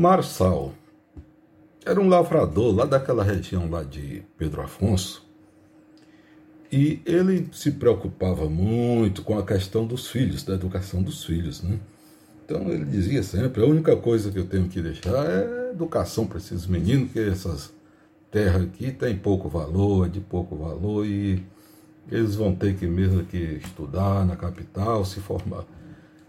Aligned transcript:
Marçal 0.00 0.72
era 1.84 2.00
um 2.00 2.08
lavrador 2.08 2.74
lá 2.74 2.86
daquela 2.86 3.22
região 3.22 3.68
lá 3.68 3.82
de 3.82 4.22
Pedro 4.38 4.62
Afonso 4.62 5.22
e 6.72 7.02
ele 7.04 7.50
se 7.52 7.72
preocupava 7.72 8.48
muito 8.48 9.20
com 9.20 9.38
a 9.38 9.44
questão 9.44 9.86
dos 9.86 10.08
filhos, 10.08 10.42
da 10.42 10.54
educação 10.54 11.02
dos 11.02 11.22
filhos, 11.22 11.62
né? 11.62 11.78
Então 12.42 12.70
ele 12.70 12.86
dizia 12.86 13.22
sempre: 13.22 13.62
a 13.62 13.66
única 13.66 13.94
coisa 13.94 14.32
que 14.32 14.38
eu 14.38 14.46
tenho 14.46 14.70
que 14.70 14.80
deixar 14.80 15.26
é 15.26 15.72
educação 15.72 16.26
para 16.26 16.38
esses 16.38 16.66
meninos, 16.66 17.12
que 17.12 17.20
essas 17.20 17.70
terras 18.30 18.62
aqui 18.62 18.92
têm 18.92 19.18
pouco 19.18 19.50
valor, 19.50 20.06
é 20.06 20.08
de 20.08 20.20
pouco 20.20 20.56
valor 20.56 21.04
e 21.04 21.44
eles 22.10 22.36
vão 22.36 22.54
ter 22.54 22.74
que 22.74 22.86
mesmo 22.86 23.22
que 23.26 23.36
estudar 23.36 24.24
na 24.24 24.34
capital, 24.34 25.04
se 25.04 25.20
formar. 25.20 25.66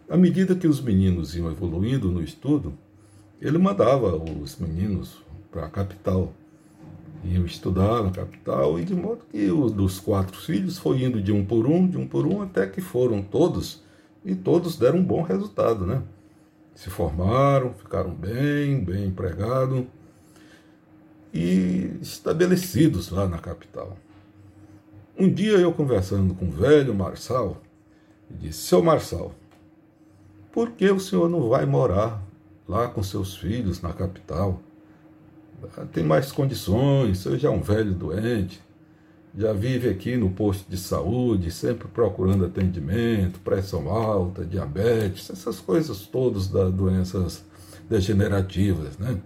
À 0.09 0.17
medida 0.17 0.55
que 0.55 0.67
os 0.67 0.81
meninos 0.81 1.37
iam 1.37 1.49
evoluindo 1.49 2.11
no 2.11 2.21
estudo, 2.21 2.77
ele 3.41 3.57
mandava 3.57 4.15
os 4.15 4.57
meninos 4.57 5.17
para 5.49 5.65
a 5.65 5.69
capital. 5.69 6.31
Iam 7.23 7.45
estudar 7.45 8.03
na 8.03 8.11
capital, 8.11 8.79
e 8.79 8.85
de 8.85 8.95
modo 8.95 9.25
que 9.29 9.51
os 9.51 9.71
dos 9.71 9.99
quatro 9.99 10.37
filhos 10.39 10.77
foi 10.77 11.03
indo 11.03 11.21
de 11.21 11.31
um 11.31 11.43
por 11.45 11.67
um, 11.67 11.87
de 11.87 11.97
um 11.97 12.07
por 12.07 12.25
um, 12.25 12.41
até 12.41 12.67
que 12.67 12.81
foram 12.81 13.21
todos, 13.21 13.83
e 14.23 14.35
todos 14.35 14.77
deram 14.77 14.99
um 14.99 15.03
bom 15.03 15.21
resultado, 15.21 15.85
né? 15.85 16.01
Se 16.73 16.89
formaram, 16.89 17.73
ficaram 17.73 18.11
bem, 18.11 18.83
bem 18.83 19.07
empregados 19.07 19.85
e 21.33 21.91
estabelecidos 22.01 23.09
lá 23.09 23.27
na 23.27 23.37
capital. 23.37 23.97
Um 25.17 25.31
dia 25.31 25.57
eu 25.57 25.71
conversando 25.73 26.33
com 26.33 26.45
o 26.45 26.51
velho 26.51 26.95
Marçal, 26.95 27.61
disse: 28.29 28.59
Seu 28.63 28.81
Marçal, 28.81 29.31
por 30.51 30.71
que 30.71 30.89
o 30.89 30.99
senhor 30.99 31.29
não 31.29 31.49
vai 31.49 31.65
morar 31.65 32.23
lá 32.71 32.87
com 32.87 33.03
seus 33.03 33.35
filhos 33.35 33.81
na 33.81 33.91
capital? 33.91 34.61
Tem 35.91 36.03
mais 36.03 36.31
condições, 36.31 37.19
senhor 37.19 37.37
já 37.37 37.49
é 37.49 37.51
um 37.51 37.61
velho 37.61 37.93
doente, 37.93 38.61
já 39.37 39.53
vive 39.53 39.89
aqui 39.89 40.15
no 40.15 40.31
posto 40.31 40.69
de 40.69 40.77
saúde, 40.77 41.51
sempre 41.51 41.87
procurando 41.87 42.45
atendimento, 42.45 43.39
pressão 43.41 43.89
alta, 43.89 44.45
diabetes, 44.45 45.29
essas 45.29 45.59
coisas 45.59 46.07
todas 46.07 46.47
das 46.47 46.73
doenças 46.73 47.45
degenerativas, 47.89 48.97
né? 48.97 49.19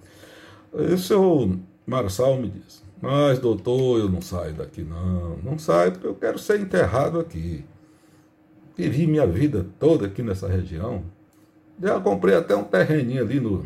E 0.73 0.93
o 0.93 0.97
senhor 0.97 1.57
Marçal 1.85 2.35
me 2.37 2.49
diz, 2.49 2.83
mas 3.01 3.39
doutor, 3.39 3.99
eu 3.99 4.09
não 4.09 4.21
saio 4.21 4.55
daqui 4.55 4.83
não, 4.83 5.37
não 5.37 5.57
saio 5.57 5.93
porque 5.93 6.07
eu 6.07 6.15
quero 6.15 6.39
ser 6.39 6.59
enterrado 6.59 7.19
aqui. 7.19 7.63
Vivi 8.75 9.07
minha 9.07 9.25
vida 9.25 9.65
toda 9.79 10.07
aqui 10.07 10.21
nessa 10.21 10.49
região. 10.49 11.03
Já 11.81 11.99
comprei 11.99 12.35
até 12.35 12.55
um 12.55 12.63
terreninho 12.63 13.21
ali 13.21 13.39
no, 13.39 13.65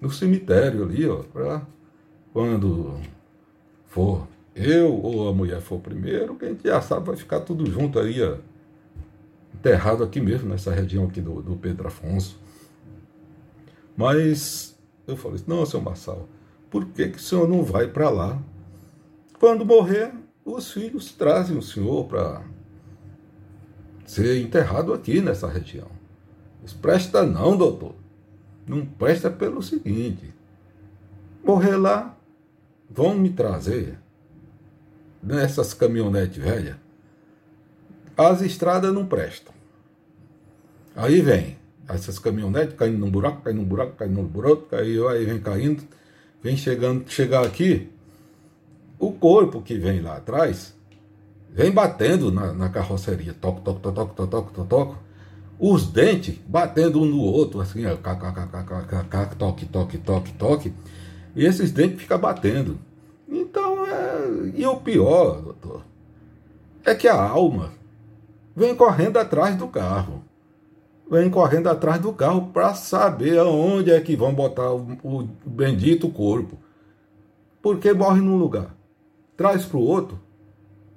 no 0.00 0.10
cemitério 0.10 0.84
ali, 0.84 1.08
ó, 1.08 1.22
para 1.22 1.66
quando 2.32 3.00
for 3.86 4.26
eu 4.54 4.94
ou 4.94 5.28
a 5.28 5.32
mulher 5.32 5.60
for 5.60 5.80
primeiro, 5.80 6.36
que 6.36 6.44
a 6.44 6.48
gente 6.48 6.62
já 6.64 6.80
sabe, 6.80 7.06
vai 7.06 7.16
ficar 7.16 7.40
tudo 7.40 7.64
junto 7.70 7.98
aí, 7.98 8.22
ó, 8.22 8.36
enterrado 9.54 10.02
aqui 10.02 10.20
mesmo, 10.20 10.48
nessa 10.48 10.72
região 10.72 11.04
aqui 11.04 11.20
do, 11.20 11.42
do 11.42 11.56
Pedro 11.56 11.88
Afonso. 11.88 12.38
Mas 13.96 14.76
eu 15.06 15.16
falei, 15.16 15.40
não, 15.46 15.64
seu 15.66 15.80
Marçal, 15.80 16.28
por 16.70 16.86
que, 16.86 17.08
que 17.08 17.18
o 17.18 17.20
senhor 17.20 17.48
não 17.48 17.62
vai 17.62 17.88
para 17.88 18.08
lá? 18.08 18.40
Quando 19.38 19.64
morrer, 19.64 20.12
os 20.44 20.72
filhos 20.72 21.12
trazem 21.12 21.56
o 21.56 21.62
senhor 21.62 22.06
para 22.06 22.42
ser 24.04 24.40
enterrado 24.40 24.92
aqui 24.92 25.20
nessa 25.20 25.48
região. 25.48 25.88
Presta 26.80 27.24
não, 27.24 27.56
doutor. 27.56 27.94
Não 28.66 28.86
presta 28.86 29.30
pelo 29.30 29.62
seguinte: 29.62 30.32
morrer 31.42 31.76
lá, 31.76 32.16
vão 32.90 33.14
me 33.14 33.30
trazer 33.30 33.98
nessas 35.22 35.74
caminhonetes 35.74 36.42
velhas. 36.42 36.76
As 38.16 38.42
estradas 38.42 38.92
não 38.92 39.06
prestam. 39.06 39.52
Aí 40.94 41.20
vem 41.20 41.58
essas 41.88 42.18
caminhonetes 42.18 42.76
caindo 42.76 42.98
num 42.98 43.10
buraco, 43.10 43.42
caindo 43.42 43.58
num 43.58 43.64
buraco, 43.64 43.96
caindo 43.96 44.14
num 44.14 44.26
buraco, 44.26 44.74
aí, 44.74 44.98
aí 45.08 45.24
vem 45.24 45.40
caindo, 45.40 45.82
vem 46.42 46.56
chegando, 46.56 47.08
chegar 47.08 47.44
aqui, 47.44 47.90
o 48.98 49.12
corpo 49.12 49.60
que 49.62 49.76
vem 49.78 50.00
lá 50.00 50.16
atrás 50.16 50.74
vem 51.50 51.70
batendo 51.70 52.30
na, 52.30 52.52
na 52.52 52.68
carroceria, 52.68 53.34
toque, 53.34 53.62
toque, 53.62 53.80
toque, 53.80 53.96
toque, 53.96 54.16
toque, 54.16 54.54
toque, 54.54 54.68
toque, 54.68 54.96
os 55.62 55.86
dentes 55.86 56.36
batendo 56.46 57.00
um 57.00 57.04
no 57.04 57.20
outro, 57.20 57.60
assim, 57.60 57.84
ó, 57.86 57.96
toque, 59.38 59.66
toque, 59.66 59.98
toque, 59.98 60.32
toque, 60.32 60.74
e 61.36 61.44
esses 61.44 61.70
dentes 61.70 62.00
ficam 62.00 62.18
batendo. 62.18 62.78
Então, 63.28 63.86
é... 63.86 64.52
e 64.54 64.66
o 64.66 64.76
pior, 64.76 65.40
doutor, 65.40 65.82
é 66.84 66.94
que 66.94 67.06
a 67.06 67.22
alma 67.22 67.72
vem 68.56 68.74
correndo 68.74 69.18
atrás 69.18 69.54
do 69.56 69.68
carro. 69.68 70.24
Vem 71.08 71.28
correndo 71.30 71.68
atrás 71.68 72.00
do 72.00 72.12
carro 72.12 72.48
para 72.52 72.74
saber 72.74 73.38
aonde 73.38 73.90
é 73.90 74.00
que 74.00 74.16
vão 74.16 74.34
botar 74.34 74.72
o, 74.72 74.96
o 75.02 75.28
bendito 75.44 76.08
corpo. 76.08 76.56
Porque 77.60 77.92
morre 77.92 78.20
num 78.20 78.36
lugar 78.36 78.74
traz 79.42 79.64
para 79.64 79.78
o 79.78 79.82
outro, 79.82 80.20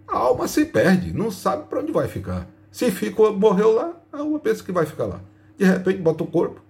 a 0.08 0.18
alma 0.18 0.48
se 0.48 0.66
perde, 0.66 1.12
não 1.12 1.32
sabe 1.32 1.68
para 1.68 1.80
onde 1.80 1.92
vai 1.92 2.08
ficar. 2.08 2.48
Se 2.76 2.92
ficou, 2.92 3.34
morreu 3.34 3.72
lá, 3.72 3.94
a 4.12 4.18
alma 4.18 4.38
pensa 4.38 4.62
que 4.62 4.70
vai 4.70 4.86
ficar 4.86 5.06
lá. 5.06 5.22
De 5.58 5.64
repente 5.64 6.02
bota 6.02 6.26
o 6.26 6.28
corpo 6.28 6.62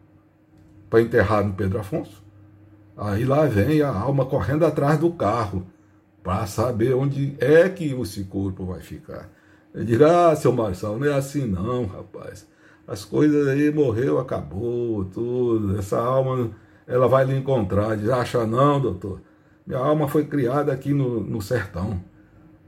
para 0.88 1.02
enterrar 1.02 1.44
no 1.44 1.54
Pedro 1.54 1.80
Afonso. 1.80 2.24
Aí 2.96 3.26
lá 3.26 3.48
vem 3.48 3.82
a 3.82 3.90
alma 3.90 4.24
correndo 4.24 4.68
atrás 4.68 5.00
do 5.00 5.12
carro 5.14 5.66
para 6.22 6.46
saber 6.46 6.94
onde 6.94 7.36
é 7.40 7.68
que 7.70 7.92
esse 7.92 8.24
corpo 8.26 8.66
vai 8.66 8.82
ficar. 8.82 9.32
Eu 9.74 9.84
digo, 9.84 10.06
ah, 10.06 10.36
seu 10.36 10.54
Marçal, 10.54 11.00
não 11.00 11.08
é 11.08 11.14
assim 11.16 11.48
não, 11.48 11.88
rapaz. 11.88 12.48
As 12.88 13.04
coisas 13.04 13.48
aí 13.48 13.74
morreu, 13.74 14.20
acabou, 14.20 15.06
tudo. 15.06 15.76
Essa 15.80 16.00
alma, 16.00 16.52
ela 16.86 17.08
vai 17.08 17.26
lhe 17.26 17.36
encontrar. 17.36 17.98
Diz, 17.98 18.10
acha 18.10 18.46
não, 18.46 18.80
doutor. 18.80 19.22
Minha 19.66 19.80
alma 19.80 20.08
foi 20.08 20.26
criada 20.26 20.72
aqui 20.72 20.94
no, 20.94 21.20
no 21.20 21.42
sertão. 21.42 22.00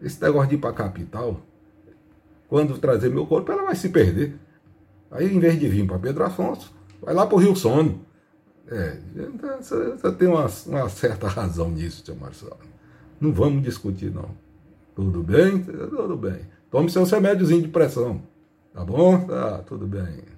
Esse 0.02 0.20
negócio 0.24 0.50
de 0.50 0.56
ir 0.56 0.58
para 0.58 0.72
a 0.72 0.74
capital, 0.74 1.40
quando 2.48 2.78
trazer 2.78 3.10
meu 3.10 3.26
corpo, 3.26 3.52
ela 3.52 3.64
vai 3.64 3.76
se 3.76 3.90
perder. 3.90 4.36
Aí, 5.12 5.34
em 5.34 5.40
vez 5.40 5.60
de 5.60 5.68
vir 5.68 5.86
para 5.86 6.00
Pedro 6.00 6.24
Afonso, 6.24 6.74
vai 7.02 7.14
lá 7.14 7.26
para 7.26 7.36
o 7.36 7.40
Rio 7.40 7.56
Sono. 7.56 8.06
É, 8.70 8.98
você 9.62 10.12
tem 10.18 10.28
uma, 10.28 10.48
uma, 10.66 10.90
certa 10.90 11.28
razão 11.28 11.70
nisso, 11.70 12.04
seu 12.06 12.16
Marcelo. 12.16 12.58
Não 13.20 13.32
vamos 13.32 13.64
discutir, 13.64 14.12
não. 14.14 14.30
Tudo 14.94 15.24
bem? 15.24 15.64
Tudo 15.64 16.18
bem. 16.18 16.42
Tome 16.70 16.90
seus 16.90 17.10
remédios 17.10 17.50
de 17.50 17.68
pressão. 17.68 18.22
Tá 18.74 18.84
bom? 18.84 19.26
Tá, 19.26 19.60
tudo 19.60 19.88
bem. 19.88 20.37